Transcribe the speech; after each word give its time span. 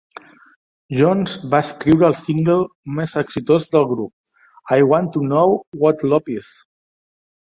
Jones 0.99 1.33
va 1.51 1.59
escriure 1.65 2.07
el 2.13 2.15
single 2.21 2.55
més 2.99 3.13
exitós 3.21 3.69
del 3.75 3.85
grup, 3.91 4.13
I 4.77 4.89
Want 4.93 5.13
to 5.17 5.21
Know 5.27 5.53
What 5.83 6.07
Love 6.15 6.37
Is. 6.41 6.49